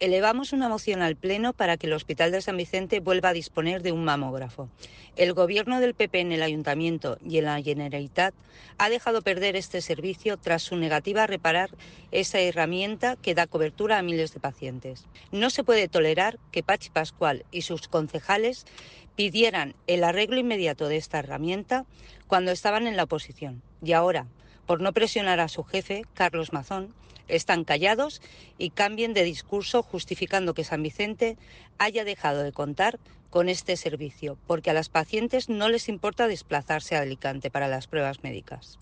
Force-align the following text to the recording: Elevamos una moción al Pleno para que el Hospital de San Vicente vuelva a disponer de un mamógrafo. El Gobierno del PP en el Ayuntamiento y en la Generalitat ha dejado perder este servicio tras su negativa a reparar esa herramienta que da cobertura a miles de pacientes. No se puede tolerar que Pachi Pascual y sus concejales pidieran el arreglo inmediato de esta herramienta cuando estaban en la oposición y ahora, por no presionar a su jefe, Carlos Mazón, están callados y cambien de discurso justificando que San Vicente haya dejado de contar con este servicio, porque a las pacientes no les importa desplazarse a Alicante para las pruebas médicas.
Elevamos 0.00 0.52
una 0.52 0.68
moción 0.68 1.02
al 1.02 1.16
Pleno 1.16 1.52
para 1.52 1.76
que 1.76 1.88
el 1.88 1.92
Hospital 1.92 2.30
de 2.30 2.40
San 2.40 2.56
Vicente 2.56 3.00
vuelva 3.00 3.30
a 3.30 3.32
disponer 3.32 3.82
de 3.82 3.90
un 3.90 4.04
mamógrafo. 4.04 4.68
El 5.16 5.32
Gobierno 5.32 5.80
del 5.80 5.94
PP 5.94 6.20
en 6.20 6.30
el 6.30 6.44
Ayuntamiento 6.44 7.18
y 7.20 7.38
en 7.38 7.46
la 7.46 7.60
Generalitat 7.60 8.32
ha 8.78 8.90
dejado 8.90 9.22
perder 9.22 9.56
este 9.56 9.80
servicio 9.80 10.36
tras 10.36 10.62
su 10.62 10.76
negativa 10.76 11.24
a 11.24 11.26
reparar 11.26 11.70
esa 12.12 12.38
herramienta 12.38 13.16
que 13.16 13.34
da 13.34 13.48
cobertura 13.48 13.98
a 13.98 14.02
miles 14.02 14.32
de 14.32 14.38
pacientes. 14.38 15.04
No 15.32 15.50
se 15.50 15.64
puede 15.64 15.88
tolerar 15.88 16.38
que 16.52 16.62
Pachi 16.62 16.90
Pascual 16.90 17.44
y 17.50 17.62
sus 17.62 17.88
concejales 17.88 18.66
pidieran 19.16 19.74
el 19.88 20.04
arreglo 20.04 20.38
inmediato 20.38 20.86
de 20.86 20.96
esta 20.96 21.18
herramienta 21.18 21.86
cuando 22.28 22.52
estaban 22.52 22.86
en 22.86 22.96
la 22.96 23.02
oposición 23.02 23.62
y 23.82 23.94
ahora, 23.94 24.28
por 24.68 24.82
no 24.82 24.92
presionar 24.92 25.40
a 25.40 25.48
su 25.48 25.64
jefe, 25.64 26.04
Carlos 26.12 26.52
Mazón, 26.52 26.92
están 27.26 27.64
callados 27.64 28.20
y 28.58 28.68
cambien 28.68 29.14
de 29.14 29.24
discurso 29.24 29.82
justificando 29.82 30.52
que 30.52 30.62
San 30.62 30.82
Vicente 30.82 31.38
haya 31.78 32.04
dejado 32.04 32.42
de 32.42 32.52
contar 32.52 32.98
con 33.30 33.48
este 33.48 33.78
servicio, 33.78 34.36
porque 34.46 34.68
a 34.68 34.74
las 34.74 34.90
pacientes 34.90 35.48
no 35.48 35.70
les 35.70 35.88
importa 35.88 36.28
desplazarse 36.28 36.96
a 36.96 37.00
Alicante 37.00 37.50
para 37.50 37.66
las 37.66 37.86
pruebas 37.86 38.22
médicas. 38.22 38.78